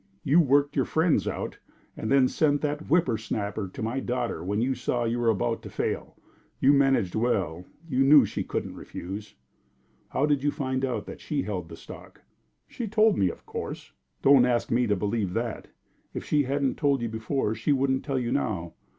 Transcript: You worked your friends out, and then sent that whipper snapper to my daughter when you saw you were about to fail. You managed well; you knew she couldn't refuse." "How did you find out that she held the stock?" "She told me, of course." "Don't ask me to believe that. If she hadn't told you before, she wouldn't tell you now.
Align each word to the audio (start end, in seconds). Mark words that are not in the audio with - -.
You 0.23 0.39
worked 0.39 0.75
your 0.75 0.85
friends 0.85 1.27
out, 1.27 1.59
and 1.95 2.11
then 2.11 2.27
sent 2.27 2.61
that 2.61 2.89
whipper 2.89 3.19
snapper 3.19 3.67
to 3.71 3.83
my 3.83 3.99
daughter 3.99 4.43
when 4.43 4.59
you 4.59 4.73
saw 4.73 5.03
you 5.03 5.19
were 5.19 5.29
about 5.29 5.61
to 5.61 5.69
fail. 5.69 6.17
You 6.59 6.73
managed 6.73 7.13
well; 7.13 7.65
you 7.87 8.03
knew 8.03 8.25
she 8.25 8.43
couldn't 8.43 8.73
refuse." 8.73 9.35
"How 10.09 10.25
did 10.25 10.43
you 10.43 10.49
find 10.49 10.83
out 10.83 11.05
that 11.05 11.21
she 11.21 11.43
held 11.43 11.69
the 11.69 11.77
stock?" 11.77 12.19
"She 12.67 12.87
told 12.87 13.15
me, 13.15 13.29
of 13.29 13.45
course." 13.45 13.93
"Don't 14.23 14.43
ask 14.47 14.71
me 14.71 14.87
to 14.87 14.95
believe 14.95 15.35
that. 15.35 15.67
If 16.15 16.25
she 16.25 16.41
hadn't 16.45 16.77
told 16.79 17.03
you 17.03 17.07
before, 17.07 17.53
she 17.53 17.71
wouldn't 17.71 18.03
tell 18.03 18.17
you 18.17 18.31
now. 18.31 18.73